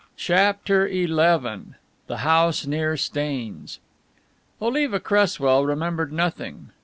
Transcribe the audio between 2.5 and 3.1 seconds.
NEAR